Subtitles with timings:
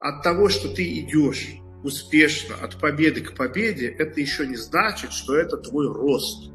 [0.00, 5.36] от того, что ты идешь успешно от победы к победе, это еще не значит, что
[5.36, 6.50] это твой рост.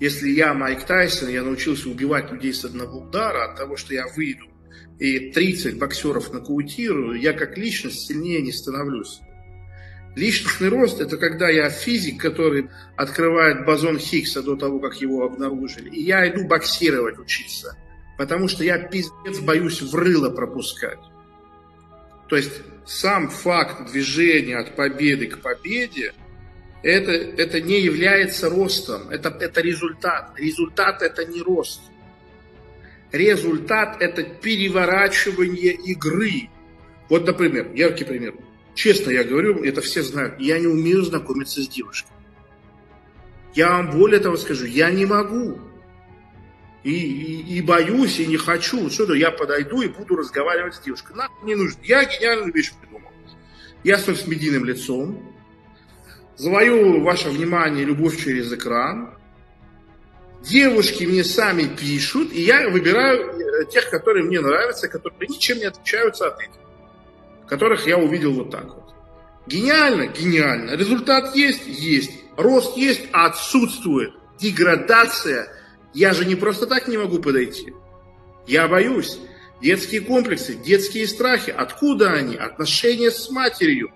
[0.00, 4.06] Если я Майк Тайсон, я научился убивать людей с одного удара, от того, что я
[4.16, 4.44] выйду
[4.98, 9.20] и 30 боксеров нокаутирую, я как личность сильнее не становлюсь.
[10.16, 15.90] Личностный рост– это когда я физик, который открывает бозон Хиггса до того, как его обнаружили.
[15.90, 17.76] И я иду боксировать учиться,
[18.16, 20.98] потому что я пиздец боюсь в рыло пропускать.
[22.28, 26.12] То есть сам факт движения от победы к победе
[26.82, 30.32] это, это не является ростом, это, это результат.
[30.36, 31.80] Результат это не рост.
[33.10, 36.50] Результат это переворачивание игры.
[37.08, 38.34] Вот, например, яркий пример.
[38.74, 42.12] Честно я говорю, это все знают, я не умею знакомиться с девушкой.
[43.54, 45.58] Я вам более того скажу, я не могу.
[46.84, 48.88] И, и, и боюсь, и не хочу.
[48.90, 51.16] Что-то я подойду и буду разговаривать с девушкой.
[51.16, 51.80] На, не нужно.
[51.82, 53.10] Я гениальную вещь придумал.
[53.84, 55.34] Я стою с медийным лицом,
[56.36, 59.14] завоевываю ваше внимание любовь через экран.
[60.42, 65.64] Девушки мне сами пишут, и я выбираю э, тех, которые мне нравятся, которые ничем не
[65.64, 66.52] отличаются от этих,
[67.48, 68.94] которых я увидел вот так вот.
[69.48, 70.06] Гениально?
[70.06, 70.76] Гениально.
[70.76, 71.66] Результат есть?
[71.66, 72.12] Есть.
[72.36, 73.08] Рост есть?
[73.12, 74.12] Отсутствует.
[74.38, 75.48] Деградация.
[75.94, 77.72] Я же не просто так не могу подойти.
[78.46, 79.18] Я боюсь.
[79.60, 81.50] Детские комплексы, детские страхи.
[81.50, 82.36] Откуда они?
[82.36, 83.92] Отношения с матерью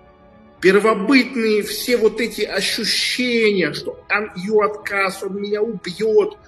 [0.63, 6.39] первобытные все вот эти ощущения, что он ее отказ, он меня убьет.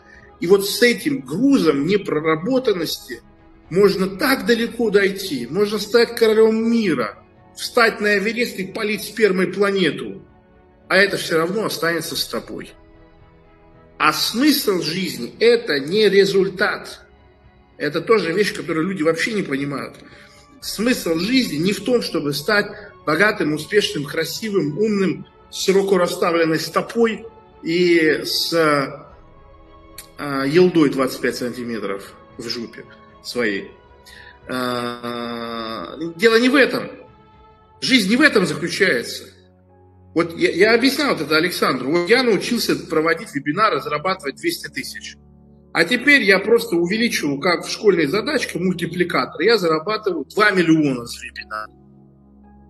[0.41, 3.23] И вот с этим грузом непроработанности
[3.71, 7.19] можно так далеко дойти, можно стать королем мира,
[7.57, 10.23] встать на Эверест и полить спермой планету,
[10.89, 12.73] а это все равно останется с тобой.
[13.99, 17.01] А смысл жизни– это не результат.
[17.77, 19.97] Это тоже вещь, которую люди вообще не понимают.
[20.61, 22.67] Смысл жизни не в том, чтобы стать
[23.07, 27.27] богатым, успешным, красивым, умным, с широко расставленной стопой
[27.63, 32.85] и с э, елдой 25 сантиметров в жопе
[33.23, 33.71] своей.
[34.49, 36.91] Э, дело не в этом.
[37.81, 39.34] Жизнь не в этом заключается.
[40.15, 41.91] Вот я, я объяснял это Александру.
[41.91, 45.17] Вот я научился проводить вебинары, зарабатывать 200 тысяч.
[45.73, 49.41] А теперь я просто увеличиваю, как в школьной задачке, мультипликатор.
[49.41, 51.69] Я зарабатываю 2 миллиона с вебинара.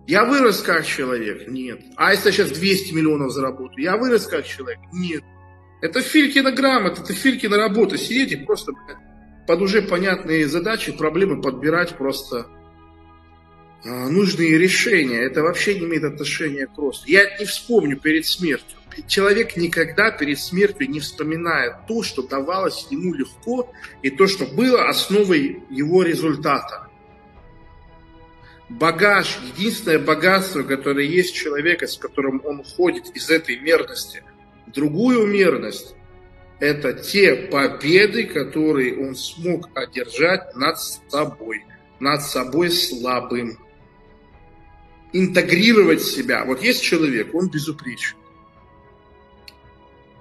[0.07, 1.47] Я вырос как человек?
[1.47, 1.81] Нет.
[1.97, 3.83] А если я сейчас 200 миллионов заработаю?
[3.83, 4.79] Я вырос как человек?
[4.91, 5.23] Нет.
[5.81, 7.97] Это Филькина грамота, это Филькина работа.
[7.97, 8.73] Сидеть и просто
[9.47, 12.47] под уже понятные задачи, проблемы подбирать просто
[13.85, 15.21] нужные решения.
[15.21, 17.05] Это вообще не имеет отношения к росту.
[17.07, 18.77] Я не вспомню перед смертью.
[19.07, 24.87] Человек никогда перед смертью не вспоминает то, что давалось ему легко, и то, что было
[24.87, 26.89] основой его результата
[28.67, 34.23] багаж, единственное богатство, которое есть у человека, с которым он уходит из этой мерности
[34.75, 35.95] другую мерность,
[36.59, 41.65] это те победы, которые он смог одержать над собой,
[41.99, 43.57] над собой слабым.
[45.17, 46.43] Интегрировать себя.
[46.43, 48.17] Вот есть человек, он безупречен.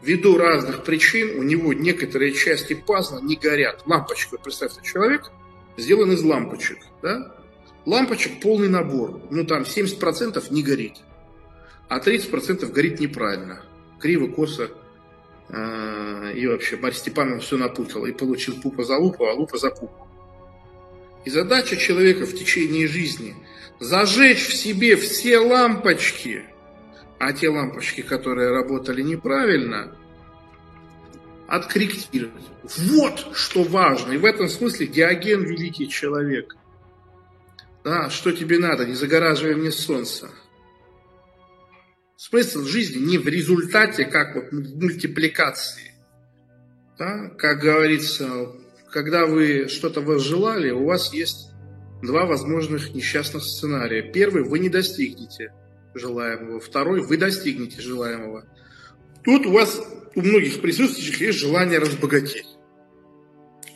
[0.00, 3.82] Ввиду разных причин у него некоторые части пазла не горят.
[3.86, 5.32] Лампочка, представьте, человек
[5.76, 7.34] сделан из лампочек, да?
[7.84, 9.20] Лампочек полный набор.
[9.30, 10.98] Ну, там 70% не горит.
[11.88, 13.62] А 30% горит неправильно.
[13.98, 14.70] Криво, косо.
[15.48, 18.06] А, и вообще, Марья Степановна все напутала.
[18.06, 20.06] И получил пупа за лупу, а лупа за пупу.
[21.24, 23.34] И задача человека в течение жизни–
[23.80, 26.44] зажечь в себе все лампочки,
[27.18, 29.96] а те лампочки, которые работали неправильно,
[31.48, 32.44] откорректировать.
[32.62, 34.12] Вот что важно.
[34.12, 36.56] И в этом смысле Диоген– великий человек–
[37.84, 40.30] да, что тебе надо, не загораживай мне солнце.
[42.16, 45.92] Смысл жизни не в результате, как вот в мультипликации.
[46.98, 47.28] Да?
[47.36, 48.52] Как говорится,
[48.94, 51.50] когда вы что-то возжелали, у вас есть
[52.00, 54.02] два возможных несчастных сценария.
[54.12, 55.52] Первый, вы не достигнете
[55.94, 56.60] желаемого.
[56.60, 58.46] Второй, вы достигнете желаемого.
[59.24, 59.82] Тут у вас,
[60.14, 62.46] у многих присутствующих есть желание разбогатеть.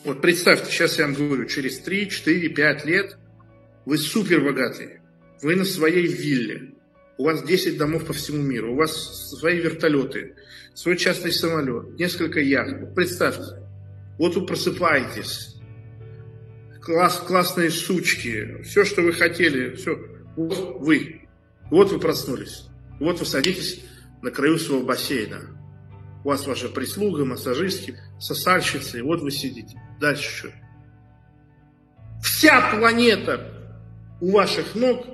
[0.05, 3.19] Вот представьте, сейчас я вам говорю, через 3, 4, 5 лет–
[3.87, 5.03] вы супер богатые.
[5.43, 6.75] Вы на своей вилле.
[7.17, 8.75] У вас 10 домов по всему миру.
[8.75, 10.37] У вас свои вертолеты,
[10.75, 12.95] свой частный самолет, несколько яхт.
[12.95, 13.68] Представьте,
[14.19, 15.57] вот вы просыпаетесь.
[16.83, 18.63] Класс, классные сучки.
[18.63, 19.75] Все, что вы хотели.
[19.77, 19.97] Все.
[20.37, 21.29] Вот вы.
[21.71, 22.67] Вот вы проснулись.
[22.99, 23.85] Вот вы садитесь
[24.23, 25.57] на краю своего бассейна.
[26.25, 28.99] У вас ваша прислуга, массажистки, сосальщицы.
[28.99, 29.81] И вот вы сидите.
[30.01, 30.53] Дальше что?
[32.23, 33.55] Вся планета
[34.21, 35.07] у ваших ног,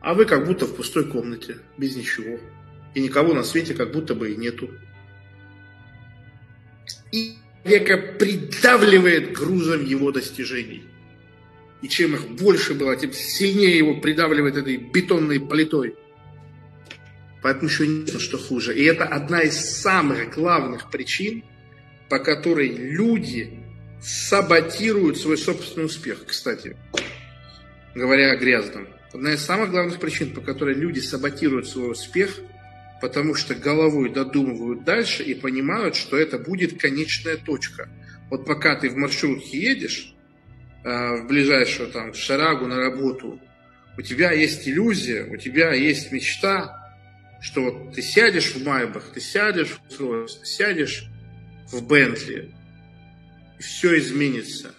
[0.00, 2.38] а вы как будто в пустой комнате, без ничего.
[2.94, 4.68] И никого на свете как будто бы и нету.
[7.10, 10.84] И века придавливает грузом его достижений.
[11.82, 15.96] И чем их больше было, тем сильнее его придавливает этой бетонной плитой.
[17.42, 18.74] Поэтому еще не ясно, что хуже.
[18.74, 21.44] И это одна из самых главных причин,
[22.08, 23.58] по которой люди
[24.00, 26.76] саботируют свой собственный успех, кстати,
[27.94, 28.88] говоря о грязном.
[29.12, 32.40] Одна из самых главных причин, по которой люди саботируют свой успех,
[33.04, 37.90] потому что головой додумывают дальше и понимают, что это будет конечная точка.
[38.30, 40.14] Вот пока ты в маршрутке едешь,
[40.84, 43.38] э, в ближайшую там шарагу на работу,
[43.98, 46.96] у тебя есть иллюзия, у тебя есть мечта,
[47.42, 51.04] что вот ты сядешь в Майбах, ты сядешь в Rolls, ты сядешь
[51.70, 52.54] в Бентли,
[53.58, 54.74] и все изменится.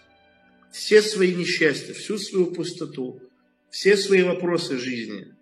[0.71, 3.21] Все свои несчастья, всю свою пустоту,
[3.69, 5.35] все свои вопросы жизни.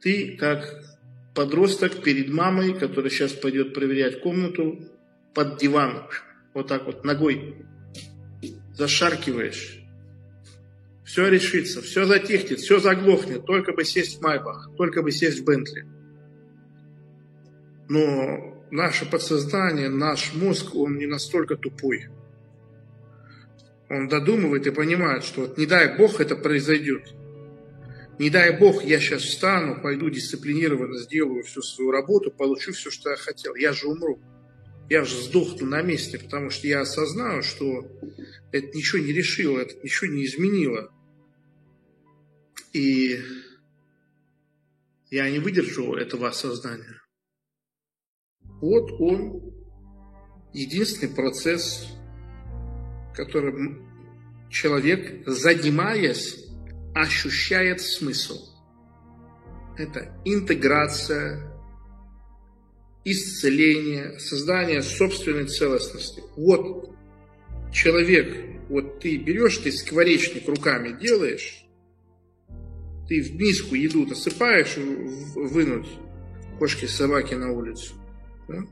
[0.00, 0.93] Ты, как
[1.34, 4.78] подросток перед мамой, которая сейчас пойдет проверять комнату,
[5.34, 6.06] под диван,
[6.54, 7.56] вот так вот ногой
[8.72, 9.80] зашаркиваешь.
[11.04, 15.44] Все решится, все затихнет, все заглохнет, только бы сесть в Майбах, только бы сесть в
[15.44, 15.86] Бентли.
[17.88, 22.06] Но наше подсознание, наш мозг, он не настолько тупой.
[23.90, 27.14] Он додумывает и понимает, что вот не дай Бог это произойдет.
[28.18, 33.10] Не дай Бог, я сейчас встану, пойду дисциплинированно сделаю всю свою работу, получу все, что
[33.10, 33.54] я хотел.
[33.56, 34.20] Я же умру.
[34.88, 37.90] Я же сдохну на месте, потому что я осознаю, что
[38.52, 40.92] это ничего не решило, это ничего не изменило.
[42.72, 43.20] И
[45.10, 47.00] я не выдержу этого осознания.
[48.60, 49.54] Вот он,
[50.52, 51.86] единственный процесс,
[53.14, 53.88] которым
[54.50, 56.43] человек, занимаясь,
[56.94, 58.38] ощущает смысл.
[59.76, 61.52] Это интеграция,
[63.04, 66.22] исцеление, создание собственной целостности.
[66.36, 66.94] Вот
[67.72, 71.66] человек, вот ты берешь, ты скворечник руками делаешь,
[73.08, 75.88] ты в миску еду насыпаешь, вынуть
[76.58, 77.94] кошки, собаки на улицу.
[78.48, 78.62] Да?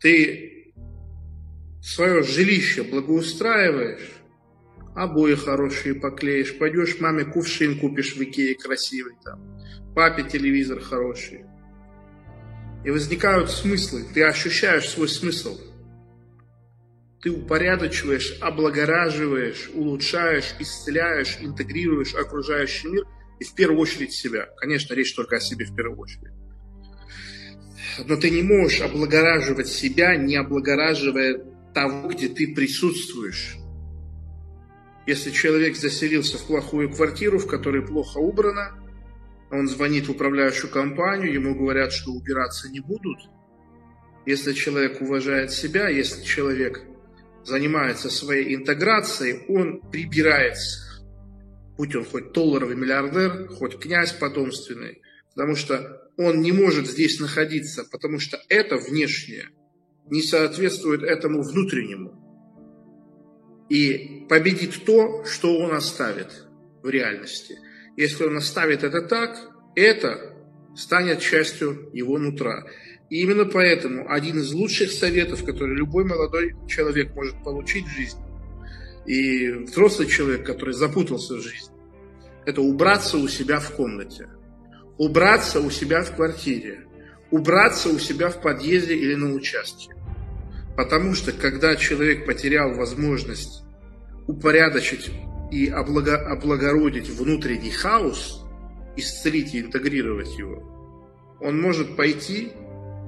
[0.00, 0.72] Ты
[1.82, 4.19] свое жилище благоустраиваешь,
[4.94, 9.40] обои хорошие поклеишь, пойдешь маме кувшин купишь в Икее красивый там,
[9.94, 11.44] папе телевизор хороший.
[12.84, 15.58] И возникают смыслы, ты ощущаешь свой смысл.
[17.20, 23.04] Ты упорядочиваешь, облагораживаешь, улучшаешь, исцеляешь, интегрируешь окружающий мир
[23.38, 24.48] и в первую очередь себя.
[24.56, 26.32] Конечно, речь только о себе в первую очередь.
[28.06, 31.44] Но ты не можешь облагораживать себя, не облагораживая
[31.74, 33.56] того, где ты присутствуешь.
[35.10, 38.78] Если человек заселился в плохую квартиру, в которой плохо убрано,
[39.50, 43.18] он звонит в управляющую компанию, ему говорят, что убираться не будут.
[44.24, 46.82] Если человек уважает себя, если человек
[47.44, 51.02] занимается своей интеграцией, он прибирается.
[51.76, 55.02] Будь он хоть долларовый миллиардер, хоть князь потомственный.
[55.34, 59.48] Потому что он не может здесь находиться, потому что это внешнее
[60.08, 62.29] не соответствует этому внутреннему.
[63.70, 66.46] И победит то, что он оставит
[66.82, 67.58] в реальности.
[67.96, 69.38] Если он оставит это так,
[69.74, 70.36] это
[70.76, 72.66] станет частью его нутра.
[73.08, 78.22] И именно поэтому один из лучших советов, который любой молодой человек может получить в жизни,
[79.06, 81.74] и взрослый человек, который запутался в жизни,
[82.44, 84.28] это убраться у себя в комнате–
[85.00, 86.84] убраться у себя в квартире,
[87.30, 89.94] убраться у себя в подъезде или на участке.
[90.76, 93.64] Потому что когда человек потерял возможность
[94.30, 95.10] упорядочить
[95.50, 98.44] и облага облагородить внутренний хаос,
[98.96, 100.62] исцелить и интегрировать его,
[101.40, 102.52] он может пойти,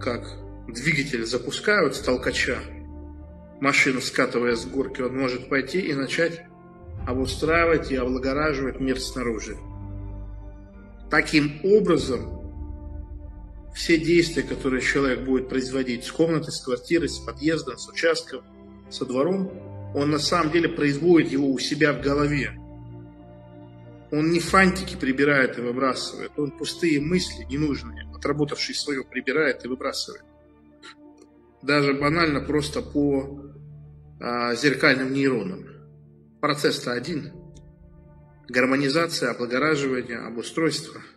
[0.00, 0.26] как
[0.66, 2.58] двигатель запускают с толкача,
[3.60, 6.42] машину скатывая с горки, он может пойти и начать
[7.06, 9.56] обустраивать и облагораживать мир снаружи.
[11.10, 12.40] Таким образом,
[13.74, 18.42] все действия, которые человек будет производить с комнатой, с квартирой, с подъездом, с участком,
[18.90, 22.52] со двором, он на самом деле производит его у себя в голове.
[24.10, 30.24] Он не фантики прибирает и выбрасывает, он пустые мысли, ненужные, отработавшие свое, прибирает и выбрасывает.
[31.62, 33.40] Даже банально просто по
[34.20, 35.66] а, зеркальным нейронам.
[36.40, 37.32] Процесс-то один–
[38.48, 41.00] гармонизация, облагораживание, обустройство–